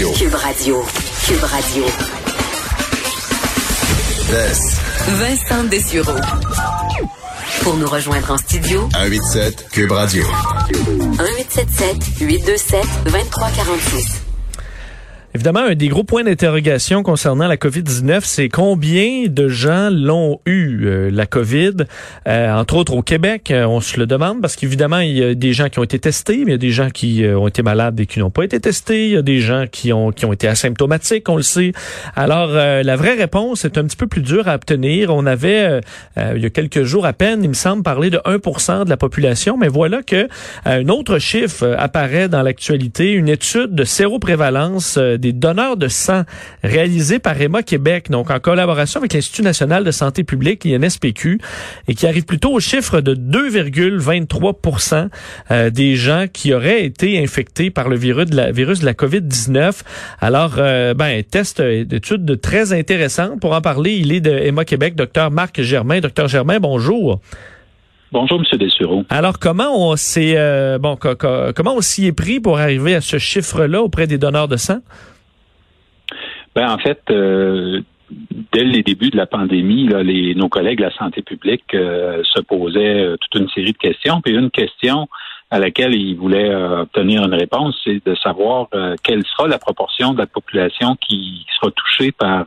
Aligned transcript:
Radio. 0.00 0.12
Cube 0.14 0.34
Radio. 0.34 0.82
Cube 1.26 1.44
Radio. 1.44 1.84
Vincent 5.18 5.64
Dessureau. 5.64 6.16
Pour 7.62 7.76
nous 7.76 7.86
rejoindre 7.86 8.30
en 8.30 8.38
studio, 8.38 8.88
187 8.94 9.68
Cube 9.70 9.92
Radio. 9.92 10.24
1877 10.70 11.96
827 12.18 12.86
2346. 13.04 14.29
Évidemment, 15.32 15.60
un 15.60 15.76
des 15.76 15.86
gros 15.86 16.02
points 16.02 16.24
d'interrogation 16.24 17.04
concernant 17.04 17.46
la 17.46 17.56
COVID-19, 17.56 18.22
c'est 18.24 18.48
combien 18.48 19.26
de 19.28 19.46
gens 19.46 19.88
l'ont 19.88 20.40
eu, 20.44 20.86
euh, 20.86 21.08
la 21.12 21.24
COVID, 21.24 21.84
euh, 22.26 22.52
entre 22.52 22.74
autres 22.74 22.94
au 22.94 23.02
Québec. 23.02 23.52
Euh, 23.52 23.64
on 23.64 23.80
se 23.80 23.96
le 24.00 24.06
demande 24.06 24.40
parce 24.40 24.56
qu'évidemment, 24.56 24.98
il 24.98 25.16
y 25.16 25.22
a 25.22 25.34
des 25.36 25.52
gens 25.52 25.68
qui 25.68 25.78
ont 25.78 25.84
été 25.84 26.00
testés, 26.00 26.38
mais 26.38 26.46
il 26.46 26.50
y 26.50 26.54
a 26.54 26.58
des 26.58 26.72
gens 26.72 26.90
qui 26.90 27.24
ont 27.24 27.46
été 27.46 27.62
malades 27.62 28.00
et 28.00 28.06
qui 28.06 28.18
n'ont 28.18 28.30
pas 28.30 28.42
été 28.42 28.58
testés. 28.58 29.06
Il 29.06 29.12
y 29.12 29.16
a 29.16 29.22
des 29.22 29.38
gens 29.38 29.66
qui 29.70 29.92
ont, 29.92 30.10
qui 30.10 30.24
ont 30.24 30.32
été 30.32 30.48
asymptomatiques, 30.48 31.28
on 31.28 31.36
le 31.36 31.42
sait. 31.42 31.70
Alors, 32.16 32.48
la 32.48 32.96
vraie 32.96 33.14
réponse 33.14 33.64
est 33.64 33.78
un 33.78 33.84
petit 33.84 33.96
peu 33.96 34.08
plus 34.08 34.22
dure 34.22 34.48
à 34.48 34.56
obtenir. 34.56 35.14
On 35.14 35.26
avait, 35.26 35.80
il 36.16 36.42
y 36.42 36.46
a 36.46 36.50
quelques 36.50 36.82
jours 36.82 37.06
à 37.06 37.12
peine, 37.12 37.44
il 37.44 37.50
me 37.50 37.54
semble, 37.54 37.84
parlé 37.84 38.10
de 38.10 38.18
1% 38.18 38.84
de 38.84 38.90
la 38.90 38.96
population, 38.96 39.56
mais 39.56 39.68
voilà 39.68 40.02
que 40.02 40.28
un 40.64 40.88
autre 40.88 41.18
chiffre 41.20 41.76
apparaît 41.78 42.28
dans 42.28 42.42
l'actualité, 42.42 43.12
une 43.12 43.28
étude 43.28 43.76
de 43.76 43.84
séroprévalence 43.84 44.98
des 45.20 45.32
donneurs 45.32 45.76
de 45.76 45.88
sang 45.88 46.24
réalisés 46.64 47.18
par 47.18 47.40
Emma 47.40 47.62
Québec, 47.62 48.10
donc 48.10 48.30
en 48.30 48.40
collaboration 48.40 49.00
avec 49.00 49.12
l'Institut 49.12 49.42
national 49.42 49.84
de 49.84 49.90
santé 49.90 50.24
publique, 50.24 50.64
l'INSPQ, 50.64 51.40
et 51.88 51.94
qui 51.94 52.06
arrive 52.06 52.24
plutôt 52.24 52.52
au 52.52 52.60
chiffre 52.60 53.00
de 53.00 53.14
2,23 53.14 55.08
euh, 55.50 55.70
des 55.70 55.96
gens 55.96 56.26
qui 56.32 56.52
auraient 56.54 56.84
été 56.84 57.22
infectés 57.22 57.70
par 57.70 57.88
le 57.88 57.96
virus 57.96 58.26
de 58.26 58.36
la, 58.36 58.52
virus 58.52 58.80
de 58.80 58.86
la 58.86 58.94
COVID-19. 58.94 59.82
Alors, 60.20 60.54
euh, 60.58 60.94
ben, 60.94 61.22
test 61.22 61.60
d'études 61.60 62.40
très 62.40 62.72
intéressant. 62.72 63.38
Pour 63.38 63.52
en 63.52 63.60
parler, 63.60 63.92
il 63.92 64.12
est 64.12 64.20
de 64.20 64.30
Emma 64.30 64.64
Québec, 64.64 64.94
docteur 64.94 65.30
Marc 65.30 65.60
Germain. 65.60 66.00
Docteur 66.00 66.28
Germain, 66.28 66.58
bonjour. 66.60 67.20
Bonjour, 68.12 68.40
M. 68.40 68.58
Dessureau. 68.58 69.04
Alors, 69.08 69.38
comment 69.38 69.90
on 69.90 69.94
s'est 69.94 70.34
euh, 70.36 70.78
bon, 70.78 70.96
comment 70.96 71.74
on 71.76 71.80
s'y 71.80 72.06
est 72.06 72.12
pris 72.12 72.40
pour 72.40 72.58
arriver 72.58 72.94
à 72.96 73.00
ce 73.00 73.18
chiffre-là 73.18 73.82
auprès 73.82 74.08
des 74.08 74.18
donneurs 74.18 74.48
de 74.48 74.56
sang? 74.56 74.78
Ben, 76.56 76.68
en 76.72 76.78
fait, 76.78 77.00
euh, 77.10 77.80
dès 78.52 78.64
les 78.64 78.82
débuts 78.82 79.10
de 79.10 79.16
la 79.16 79.26
pandémie, 79.26 79.86
là, 79.86 80.02
les, 80.02 80.34
nos 80.34 80.48
collègues 80.48 80.78
de 80.78 80.84
la 80.84 80.94
santé 80.94 81.22
publique 81.22 81.72
euh, 81.74 82.22
se 82.24 82.40
posaient 82.40 83.14
toute 83.20 83.40
une 83.40 83.48
série 83.50 83.72
de 83.72 83.78
questions. 83.78 84.20
Puis 84.20 84.34
une 84.34 84.50
question 84.50 85.08
à 85.50 85.58
laquelle 85.58 85.94
ils 85.94 86.16
voulaient 86.16 86.54
obtenir 86.54 87.24
une 87.24 87.34
réponse, 87.34 87.76
c'est 87.84 88.04
de 88.06 88.14
savoir 88.14 88.68
quelle 89.02 89.24
sera 89.26 89.48
la 89.48 89.58
proportion 89.58 90.12
de 90.12 90.18
la 90.18 90.26
population 90.26 90.96
qui 90.96 91.44
sera 91.58 91.70
touchée 91.72 92.12
par 92.12 92.46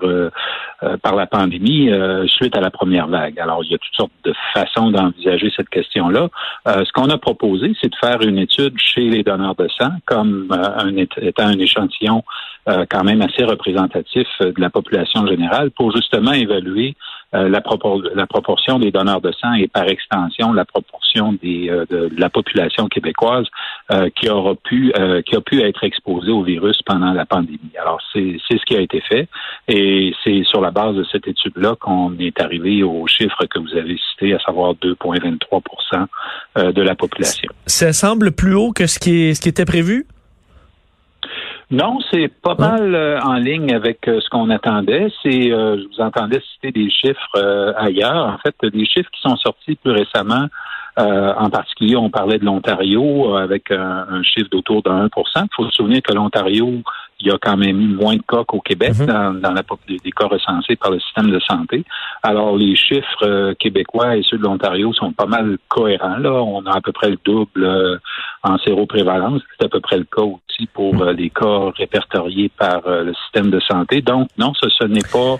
par 1.01 1.15
la 1.15 1.27
pandémie 1.27 1.89
suite 2.27 2.55
à 2.55 2.61
la 2.61 2.71
première 2.71 3.07
vague. 3.07 3.39
Alors, 3.39 3.63
il 3.63 3.71
y 3.71 3.75
a 3.75 3.77
toutes 3.77 3.95
sortes 3.95 4.11
de 4.23 4.33
façons 4.53 4.91
d'envisager 4.91 5.51
cette 5.55 5.69
question-là. 5.69 6.29
ce 6.65 6.91
qu'on 6.93 7.09
a 7.09 7.17
proposé, 7.17 7.73
c'est 7.81 7.89
de 7.89 7.95
faire 7.95 8.21
une 8.21 8.37
étude 8.37 8.77
chez 8.77 9.09
les 9.09 9.23
donneurs 9.23 9.55
de 9.55 9.67
sang, 9.77 9.91
comme 10.05 10.47
un, 10.51 10.95
étant 10.97 11.47
un 11.47 11.59
échantillon 11.59 12.23
euh, 12.69 12.85
quand 12.89 13.03
même 13.03 13.21
assez 13.21 13.43
représentatif 13.43 14.27
euh, 14.41 14.53
de 14.53 14.61
la 14.61 14.69
population 14.69 15.27
générale 15.27 15.69
pour 15.71 15.93
justement 15.93 16.31
évaluer 16.31 16.95
euh, 17.33 17.49
la, 17.49 17.61
la, 18.15 18.27
proportion 18.27 18.79
des 18.79 18.91
donneurs 18.91 19.21
de 19.21 19.31
sang 19.31 19.53
et 19.53 19.67
par 19.67 19.87
extension 19.87 20.53
la 20.53 20.65
proportion 20.65 21.33
des, 21.33 21.67
de, 21.89 22.09
la 22.17 22.29
population 22.29 22.87
québécoise 22.87 23.45
qui 24.15 24.29
aura 24.29 24.55
pu 24.55 24.91
qui 25.25 25.35
a 25.35 25.41
pu 25.41 25.61
être 25.61 25.83
exposée 25.83 26.31
au 26.31 26.43
virus 26.43 26.81
pendant 26.85 27.13
la 27.13 27.25
pandémie. 27.25 27.59
Alors 27.79 27.99
c'est 28.13 28.37
ce 28.49 28.65
qui 28.65 28.75
a 28.75 28.81
été 28.81 29.01
fait 29.01 29.27
et 29.67 30.13
c'est 30.23 30.43
sur 30.43 30.61
la 30.61 30.71
base 30.71 30.95
de 30.95 31.05
cette 31.11 31.27
étude-là 31.27 31.75
qu'on 31.79 32.17
est 32.19 32.39
arrivé 32.41 32.83
au 32.83 33.05
chiffre 33.07 33.45
que 33.45 33.59
vous 33.59 33.75
avez 33.75 33.97
cité, 34.11 34.33
à 34.33 34.39
savoir 34.39 34.73
2,23% 34.75 36.71
de 36.73 36.81
la 36.81 36.95
population. 36.95 37.49
Ça 37.67 37.93
semble 37.93 38.31
plus 38.31 38.55
haut 38.55 38.71
que 38.71 38.87
ce 38.87 38.99
qui, 38.99 39.25
est, 39.25 39.33
ce 39.33 39.41
qui 39.41 39.49
était 39.49 39.65
prévu? 39.65 40.05
Non, 41.73 41.97
c'est 42.11 42.27
pas 42.27 42.53
mal 42.53 42.93
euh, 42.93 43.19
en 43.21 43.33
ligne 43.33 43.73
avec 43.73 44.07
euh, 44.07 44.21
ce 44.21 44.29
qu'on 44.29 44.51
attendait. 44.51 45.07
C'est, 45.23 45.51
euh, 45.51 45.75
je 45.79 45.87
vous 45.87 46.03
entendais 46.03 46.39
citer 46.53 46.71
des 46.71 46.87
chiffres 46.91 47.73
ailleurs. 47.77 48.27
En 48.27 48.37
fait, 48.37 48.53
des 48.71 48.85
chiffres 48.85 49.09
qui 49.11 49.21
sont 49.21 49.35
sortis 49.37 49.73
plus 49.77 49.91
récemment. 49.91 50.45
En 50.97 51.49
particulier, 51.49 51.95
on 51.95 52.09
parlait 52.09 52.37
de 52.37 52.45
l'Ontario 52.45 53.35
avec 53.35 53.71
un, 53.71 54.21
chiffre 54.23 54.49
d'autour 54.51 54.83
de 54.83 54.89
1% 54.89 55.09
Il 55.35 55.47
faut 55.55 55.65
se 55.65 55.71
souvenir 55.71 56.01
que 56.01 56.13
l'Ontario, 56.13 56.81
il 57.19 57.27
y 57.27 57.31
a 57.31 57.37
quand 57.41 57.57
même 57.57 57.95
moins 57.95 58.15
de 58.15 58.21
cas 58.21 58.43
qu'au 58.45 58.59
Québec 58.59 58.93
mhm. 58.99 59.05
dans, 59.05 59.33
dans 59.33 59.53
la, 59.53 59.61
des 59.87 60.11
cas 60.11 60.27
recensés 60.27 60.75
par 60.75 60.91
le 60.91 60.99
système 60.99 61.31
de 61.31 61.39
santé. 61.39 61.83
Alors, 62.21 62.55
les 62.57 62.75
chiffres 62.75 63.53
québécois 63.53 64.17
et 64.17 64.23
ceux 64.23 64.37
de 64.37 64.43
l'Ontario 64.43 64.93
sont 64.93 65.13
pas 65.13 65.25
mal 65.25 65.57
cohérents. 65.67 66.17
Là, 66.17 66.33
on 66.43 66.65
a 66.65 66.77
à 66.77 66.81
peu 66.81 66.91
près 66.91 67.09
le 67.09 67.17
double 67.23 67.99
en 68.43 68.57
séroprévalence. 68.59 69.41
C'est 69.57 69.65
à 69.65 69.69
peu 69.69 69.79
près 69.79 69.97
le 69.97 70.03
cas 70.03 70.21
aussi 70.21 70.67
pour 70.73 71.01
euh, 71.01 71.13
les 71.13 71.29
cas 71.29 71.71
répertoriés 71.75 72.51
par 72.57 72.85
euh, 72.85 73.03
le 73.03 73.13
système 73.13 73.49
de 73.49 73.59
santé. 73.59 74.01
Donc, 74.01 74.27
non, 74.37 74.53
ce, 74.53 74.69
ce 74.69 74.85
n'est 74.85 75.07
pas 75.11 75.39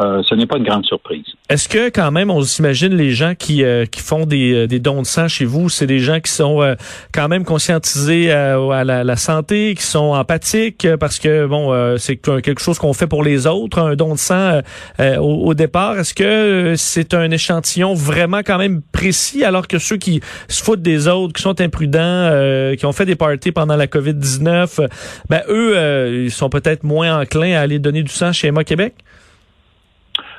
euh, 0.00 0.22
ce 0.28 0.34
n'est 0.34 0.46
pas 0.46 0.56
une 0.56 0.64
grande 0.64 0.84
surprise. 0.84 1.24
Est-ce 1.48 1.68
que 1.68 1.88
quand 1.90 2.10
même 2.10 2.30
on 2.30 2.42
s'imagine 2.42 2.94
les 2.94 3.10
gens 3.10 3.34
qui 3.34 3.64
qui 3.90 4.00
font 4.00 4.24
des, 4.24 4.66
des 4.66 4.78
dons 4.78 5.02
de 5.02 5.06
sang 5.06 5.28
chez 5.28 5.44
vous, 5.44 5.68
c'est 5.68 5.86
des 5.86 5.98
gens 5.98 6.20
qui 6.20 6.30
sont 6.30 6.76
quand 7.12 7.28
même 7.28 7.44
conscientisés 7.44 8.30
à 8.30 8.84
la, 8.84 9.04
la, 9.04 9.16
santé, 9.16 9.74
qui 9.76 9.82
sont 9.82 10.12
empathiques 10.12 10.86
parce 10.98 11.18
que 11.18 11.46
bon 11.46 11.96
c'est 11.98 12.16
quelque 12.16 12.60
chose 12.60 12.78
qu'on 12.78 12.92
fait 12.92 13.06
pour 13.06 13.22
les 13.24 13.46
autres, 13.46 13.78
un 13.78 13.96
don 13.96 14.14
de 14.14 14.18
sang 14.18 14.60
au, 14.98 15.48
au, 15.48 15.54
départ. 15.54 15.98
Est-ce 15.98 16.14
que 16.14 16.74
c'est 16.76 17.14
un 17.14 17.30
échantillon 17.30 17.94
vraiment 17.94 18.38
quand 18.38 18.58
même 18.58 18.80
précis 18.92 19.44
alors 19.44 19.66
que 19.66 19.78
ceux 19.78 19.96
qui 19.96 20.20
se 20.48 20.62
foutent 20.62 20.82
des 20.82 21.08
autres, 21.08 21.32
qui 21.32 21.42
sont 21.42 21.60
imprudents, 21.60 22.30
qui 22.78 22.86
ont 22.86 22.92
fait 22.92 23.06
des 23.06 23.16
parties 23.16 23.52
pendant 23.52 23.76
la 23.76 23.86
COVID 23.86 24.14
19 24.14 24.80
ben 25.28 25.42
eux, 25.48 25.76
euh, 25.76 26.24
ils 26.24 26.30
sont 26.30 26.48
peut-être 26.48 26.84
moins 26.84 27.20
enclins 27.20 27.56
à 27.56 27.60
aller 27.60 27.78
donner 27.78 28.02
du 28.02 28.12
sang 28.12 28.32
chez 28.32 28.48
Emma 28.48 28.64
Québec? 28.64 28.94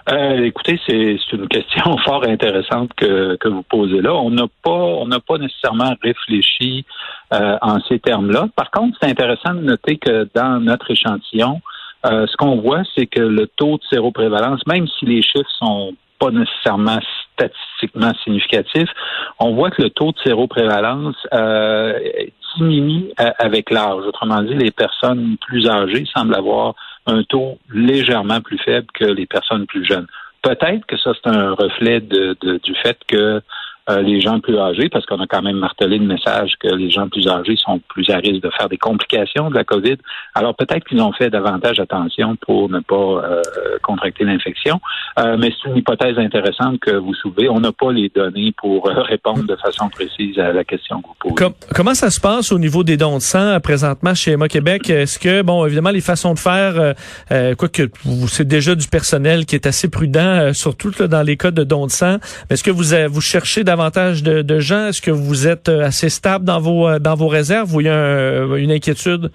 Euh, 0.10 0.46
écoutez, 0.46 0.80
c'est 0.88 1.18
une 1.34 1.48
question 1.48 1.98
fort 2.06 2.28
intéressante 2.28 2.92
que, 2.96 3.38
vous 3.48 3.64
posez 3.64 4.02
là. 4.02 4.14
On 4.14 4.32
n'a 4.32 4.48
pas, 4.64 4.72
on 4.72 5.08
n'a 5.08 5.20
pas 5.20 5.38
nécessairement 5.38 5.96
réfléchi 6.02 6.86
euh, 7.34 7.58
en 7.62 7.80
ces 7.82 8.00
termes-là. 8.00 8.48
Par 8.56 8.72
contre, 8.72 8.98
c'est 9.02 9.10
intéressant 9.10 9.54
de 9.54 9.62
noter 9.62 9.98
que 9.98 10.28
dans 10.34 10.60
notre 10.60 10.92
échantillon, 10.92 11.62
ce 12.04 12.36
qu'on 12.38 12.60
voit, 12.60 12.82
c'est 12.96 13.06
que 13.06 13.22
le 13.22 13.46
taux 13.46 13.78
de 13.78 13.84
séroprévalence, 13.92 14.66
même 14.66 14.88
si 14.88 15.06
les 15.06 15.22
chiffres 15.22 15.52
sont 15.60 15.94
pas 16.22 16.30
nécessairement 16.30 17.00
statistiquement 17.34 18.12
significatifs, 18.24 18.90
on 19.40 19.56
voit 19.56 19.72
que 19.72 19.82
le 19.82 19.90
taux 19.90 20.12
de 20.12 20.20
séroprévalence 20.24 21.16
euh, 21.34 21.94
diminue 22.58 23.06
euh, 23.20 23.32
avec 23.40 23.72
l'âge. 23.72 24.04
Autrement 24.06 24.42
dit, 24.44 24.54
les 24.54 24.72
personnes 24.72 25.38
plus 25.42 25.68
âgées 25.68 26.06
semblent 26.16 26.36
avoir 26.36 26.76
un 27.06 27.24
taux 27.24 27.58
légèrement 27.74 28.42
plus 28.42 28.58
faible 28.60 28.88
que 28.94 29.06
les 29.06 29.26
personnes 29.26 29.66
plus 29.66 29.86
jeunes. 29.86 30.08
Peut-être 30.42 30.86
que 30.88 30.98
ça, 30.98 31.12
c'est 31.14 31.30
un 31.30 31.54
reflet 31.54 32.00
du 32.02 32.76
fait 32.82 32.98
que 33.08 33.42
euh, 33.90 34.02
les 34.02 34.22
gens 34.22 34.40
plus 34.40 34.60
âgés, 34.60 34.90
parce 34.90 35.08
qu'on 35.08 35.20
a 35.20 35.26
quand 35.26 35.42
même 35.42 35.58
martelé 35.58 35.98
le 35.98 36.06
message 36.06 36.52
que 36.60 36.68
les 36.68 36.92
gens 36.92 37.10
plus 37.10 37.28
âgés 37.28 37.56
sont 37.56 37.82
plus 37.90 38.08
à 38.12 38.18
risque 38.18 38.44
de 38.44 38.52
faire 38.52 38.70
des 38.70 38.78
complications 38.78 39.50
de 39.50 39.56
la 39.56 39.64
COVID. 39.64 39.98
Alors 40.36 40.56
peut-être 40.56 40.86
qu'ils 40.86 41.02
ont 41.02 41.12
fait 41.14 41.32
davantage 41.32 41.80
attention 41.80 42.36
pour 42.36 42.70
ne 42.70 42.80
pas 42.80 42.96
euh, 42.96 43.42
contracter 43.82 44.24
l'infection. 44.24 44.80
Euh, 45.18 45.36
mais 45.40 45.52
c'est 45.52 45.70
une 45.70 45.78
hypothèse 45.78 46.18
intéressante 46.20 46.80
que 46.80 46.92
vous 46.92 47.16
soulevez. 47.16 47.50
On 47.50 47.60
n'a 47.60 47.72
pas 47.72 47.92
les 47.92 48.10
données 48.10 48.54
pour 48.56 48.86
répondre 48.86 49.44
de 49.46 49.56
façon 49.56 49.90
précise 49.90 50.38
à 50.38 50.54
la 50.54 50.64
question 50.64 51.02
que 51.02 51.08
vous 51.08 51.36
posez. 51.36 51.54
comment 51.76 51.96
ça 51.96 52.12
se 52.12 52.20
passe 52.20 52.52
au 52.52 52.60
niveau 52.60 52.84
des 52.84 52.98
dons 52.98 53.16
de 53.16 53.22
sang 53.22 53.60
présentement 53.62 54.14
chez 54.14 54.32
Emma 54.34 54.48
Québec? 54.48 54.90
Est-ce 54.92 55.18
que, 55.18 55.42
bon, 55.42 55.66
évidemment, 55.66 55.90
les 55.90 56.02
façons 56.02 56.34
de 56.36 56.40
faire, 56.40 56.94
quoique 57.58 57.90
c'est 58.28 58.48
déjà 58.48 58.76
du 58.76 58.88
personnel 58.88 59.46
qui 59.46 59.56
est 59.56 59.66
assez 59.66 59.90
prudent, 59.90 60.54
surtout 60.54 60.92
dans 60.92 61.24
les 61.24 61.36
cas 61.36 61.52
de 61.52 61.64
dons 61.64 61.88
de 61.88 61.92
sang, 61.92 62.18
est-ce 62.50 62.64
que 62.64 62.72
vous, 62.72 62.96
vous 63.12 63.22
cherchez 63.22 63.64
davantage 63.72 64.22
de, 64.22 64.60
gens? 64.60 64.88
Est-ce 64.88 65.02
que 65.02 65.12
vous 65.12 65.48
êtes 65.48 65.70
euh, 65.70 65.86
assez 65.86 66.10
stable 66.10 66.44
dans 66.44 66.60
vos, 66.60 66.88
euh, 66.88 67.00
dans 67.00 67.16
vos 67.16 67.30
réserves 67.30 67.74
ou 67.74 67.80
il 67.80 67.86
y 67.86 67.90
a 67.90 68.44
une 68.58 68.72
inquiétude? 68.72 69.32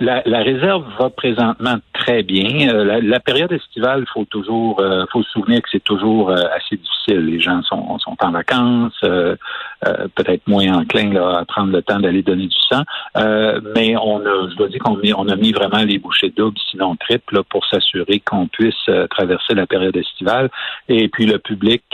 La, 0.00 0.22
réserve 0.42 0.84
va 0.98 1.10
présentement 1.10 1.76
très 1.92 2.22
bien. 2.22 2.72
la, 2.82 3.20
période 3.20 3.52
estivale, 3.52 4.04
faut 4.12 4.24
toujours, 4.24 4.82
faut 5.12 5.22
se 5.22 5.30
souvenir 5.30 5.62
que 5.62 5.68
c'est 5.70 5.84
toujours 5.84 6.30
assez 6.30 6.76
difficile. 6.76 7.26
Les 7.26 7.40
gens 7.40 7.62
sont, 7.62 7.98
sont 7.98 8.16
en 8.20 8.30
vacances, 8.30 8.98
peut-être 9.00 10.46
moins 10.46 10.72
enclins 10.72 11.14
à 11.16 11.44
prendre 11.44 11.72
le 11.72 11.82
temps 11.82 12.00
d'aller 12.00 12.22
donner 12.22 12.46
du 12.46 12.58
sang. 12.70 12.82
mais 13.74 13.96
on 13.96 14.20
a, 14.20 14.50
je 14.50 14.56
dois 14.56 14.68
dire 14.68 14.80
qu'on 14.80 14.98
on 15.16 15.28
a 15.28 15.36
mis 15.36 15.52
vraiment 15.52 15.82
les 15.84 15.98
bouchées 15.98 16.32
doubles, 16.36 16.58
sinon 16.70 16.96
triples, 16.96 17.42
pour 17.44 17.64
s'assurer 17.66 18.20
qu'on 18.20 18.46
puisse 18.46 18.90
traverser 19.10 19.54
la 19.54 19.66
période 19.66 19.96
estivale. 19.96 20.50
Et 20.88 21.08
puis 21.08 21.26
le 21.26 21.38
public 21.38 21.84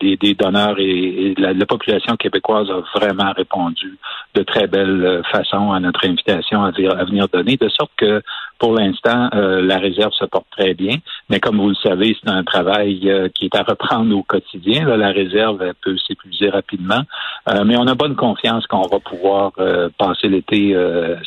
des, 0.00 0.34
donneurs 0.34 0.76
et, 0.78 1.34
la, 1.38 1.66
population 1.66 2.16
québécoise 2.16 2.68
a 2.70 2.80
vraiment 2.98 3.32
répondu 3.32 3.98
de 4.36 4.42
très 4.42 4.66
belle 4.66 5.22
façon 5.32 5.72
à 5.72 5.80
notre 5.80 6.06
invitation 6.06 6.62
à, 6.62 6.68
à 6.68 7.04
venir 7.04 7.26
donner, 7.28 7.56
de 7.56 7.68
sorte 7.70 7.90
que 7.96 8.22
pour 8.58 8.74
l'instant, 8.74 9.28
euh, 9.34 9.62
la 9.62 9.78
réserve 9.78 10.12
se 10.12 10.24
porte 10.24 10.46
très 10.50 10.74
bien, 10.74 10.96
mais 11.28 11.40
comme 11.40 11.58
vous 11.58 11.70
le 11.70 11.74
savez, 11.74 12.16
c'est 12.22 12.30
un 12.30 12.44
travail 12.44 13.10
euh, 13.10 13.28
qui 13.28 13.46
est 13.46 13.56
à 13.56 13.62
reprendre 13.62 14.16
au 14.16 14.22
quotidien. 14.22 14.84
la 14.96 15.10
réserve 15.10 15.72
peut 15.82 15.96
s'épuiser 15.98 16.50
rapidement, 16.50 17.02
euh, 17.48 17.64
mais 17.64 17.76
on 17.76 17.86
a 17.86 17.94
bonne 17.94 18.14
confiance 18.16 18.66
qu'on 18.66 18.86
va 18.86 19.00
pouvoir 19.00 19.52
passer 19.98 20.28
l'été 20.28 20.76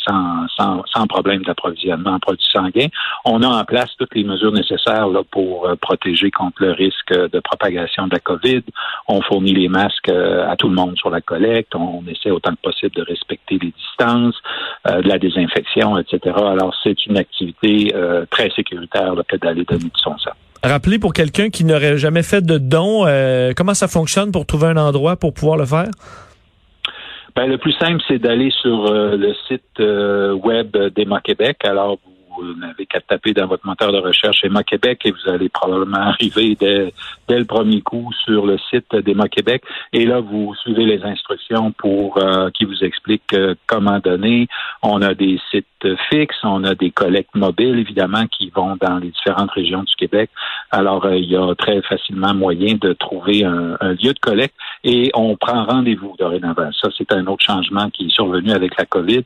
sans, 0.07 0.47
sans, 0.55 0.83
sans, 0.93 1.07
problème 1.07 1.43
d'approvisionnement 1.43 2.11
en 2.11 2.19
produits 2.19 2.47
sanguins. 2.51 2.87
On 3.25 3.41
a 3.41 3.47
en 3.47 3.63
place 3.63 3.89
toutes 3.97 4.15
les 4.15 4.23
mesures 4.23 4.51
nécessaires 4.51 5.07
là, 5.07 5.21
pour 5.29 5.67
protéger 5.81 6.31
contre 6.31 6.61
le 6.61 6.71
risque 6.71 7.13
de 7.13 7.39
propagation 7.39 8.07
de 8.07 8.13
la 8.13 8.19
COVID. 8.19 8.63
On 9.07 9.21
fournit 9.21 9.53
les 9.53 9.69
masques 9.69 10.09
à 10.09 10.55
tout 10.55 10.69
le 10.69 10.75
monde 10.75 10.97
sur 10.97 11.09
la 11.09 11.21
collecte. 11.21 11.75
On 11.75 12.03
essaie 12.07 12.31
autant 12.31 12.51
que 12.51 12.61
possible 12.61 12.95
de 12.95 13.03
respecter 13.03 13.57
les 13.61 13.73
distances, 13.99 14.35
de 14.85 15.07
la 15.07 15.19
désinfection, 15.19 15.97
etc. 15.97 16.35
Alors, 16.37 16.73
c'est 16.83 17.05
une 17.05 17.17
activité 17.17 17.91
euh, 17.95 18.25
très 18.29 18.49
sécuritaire 18.51 19.13
que 19.27 19.35
d'aller 19.37 19.63
donner 19.65 19.83
du 19.83 20.01
son 20.01 20.17
sang. 20.17 20.31
Rappelez 20.63 20.99
pour 20.99 21.13
quelqu'un 21.13 21.49
qui 21.49 21.63
n'aurait 21.63 21.97
jamais 21.97 22.23
fait 22.23 22.41
de 22.41 22.57
don, 22.57 23.05
euh, 23.05 23.53
comment 23.55 23.73
ça 23.73 23.87
fonctionne 23.87 24.31
pour 24.31 24.45
trouver 24.45 24.67
un 24.67 24.77
endroit 24.77 25.15
pour 25.15 25.33
pouvoir 25.33 25.57
le 25.57 25.65
faire? 25.65 25.89
Ben, 27.35 27.45
le 27.45 27.57
plus 27.57 27.73
simple, 27.73 28.01
c'est 28.07 28.19
d'aller 28.19 28.51
sur 28.61 28.91
euh, 28.91 29.15
le 29.15 29.33
site 29.47 29.79
web 29.79 30.75
d'Emma 30.95 31.21
Québec. 31.21 31.57
Alors, 31.63 31.99
vous 32.39 32.53
n'avez 32.55 32.85
qu'à 32.85 33.01
taper 33.01 33.33
dans 33.33 33.47
votre 33.47 33.65
moteur 33.65 33.91
de 33.91 33.97
recherche 33.97 34.43
Emma 34.43 34.63
Québec 34.63 35.01
et 35.05 35.11
vous 35.11 35.29
allez 35.29 35.49
probablement 35.49 35.97
arriver 36.13 36.55
dès, 36.59 36.93
dès 37.27 37.39
le 37.39 37.45
premier 37.45 37.81
coup 37.81 38.11
sur 38.25 38.45
le 38.45 38.57
site 38.69 38.95
d'Emma 38.95 39.27
Québec. 39.27 39.63
Et 39.93 40.05
là, 40.05 40.19
vous 40.19 40.55
suivez 40.55 40.85
les 40.85 41.03
instructions 41.03 41.71
pour 41.71 42.17
euh, 42.17 42.49
qui 42.51 42.65
vous 42.65 42.83
expliquent 42.83 43.33
euh, 43.33 43.55
comment 43.67 43.99
donner. 43.99 44.47
On 44.81 45.01
a 45.01 45.13
des 45.13 45.39
sites 45.51 45.65
fixes, 46.09 46.43
on 46.43 46.63
a 46.63 46.75
des 46.75 46.91
collectes 46.91 47.35
mobiles, 47.35 47.79
évidemment, 47.79 48.25
qui 48.27 48.49
vont 48.49 48.75
dans 48.79 48.97
les 48.97 49.09
différentes 49.09 49.51
régions 49.51 49.83
du 49.83 49.95
Québec. 49.95 50.29
Alors, 50.71 51.05
euh, 51.05 51.17
il 51.17 51.29
y 51.29 51.35
a 51.35 51.55
très 51.55 51.81
facilement 51.81 52.33
moyen 52.33 52.75
de 52.79 52.93
trouver 52.93 53.43
un, 53.43 53.75
un 53.79 53.93
lieu 53.93 54.13
de 54.13 54.19
collecte 54.19 54.55
et 54.83 55.11
on 55.13 55.35
prend 55.35 55.65
rendez-vous 55.65 56.15
dorénavant. 56.19 56.69
Ça, 56.79 56.89
c'est 56.97 57.11
un 57.11 57.25
autre 57.27 57.43
changement 57.43 57.89
qui 57.89 58.05
est 58.05 58.11
survenu 58.11 58.51
avec 58.51 58.77
la 58.77 58.85
COVID. 58.85 59.23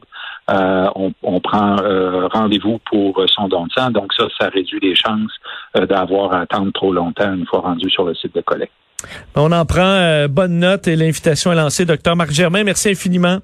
Euh, 0.50 0.88
on, 0.96 1.40
prend 1.40 1.78
euh, 1.82 2.28
rendez-vous 2.28 2.80
pour 2.90 3.18
euh, 3.22 3.26
son 3.34 3.48
don 3.48 3.66
de 3.66 3.72
sang. 3.72 3.92
Donc 3.92 4.14
ça, 4.14 4.26
ça 4.40 4.50
réduit 4.50 4.80
les 4.82 4.96
chances 4.96 5.32
d'avoir 5.90 6.34
à 6.34 6.42
attendre 6.42 6.72
trop 6.74 6.92
longtemps 6.92 7.34
une 7.34 7.46
fois 7.46 7.62
rendu 7.62 7.90
sur 7.90 8.04
le 8.04 8.14
site 8.14 8.36
de 8.36 8.42
collecte. 8.42 8.74
On 9.36 9.52
en 9.52 9.66
prend 9.66 10.28
bonne 10.30 10.60
note 10.60 10.88
et 10.88 10.96
l'invitation 10.96 11.52
est 11.52 11.56
lancée. 11.56 11.86
Docteur 11.86 12.16
Marc 12.16 12.32
Germain, 12.32 12.64
merci 12.64 12.90
infiniment. 12.90 13.40